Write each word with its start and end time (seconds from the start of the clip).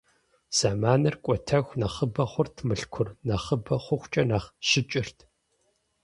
Зэманыр 0.57 1.15
кӀуэтэху 1.23 1.77
нэхъыбэ 1.79 2.23
хъурт 2.31 2.55
Мылъкур, 2.67 3.07
нэхъыбэ 3.27 3.75
хъухукӀэ 3.83 4.23
нэхъ 4.29 4.49
щыкӀырт. 4.67 5.17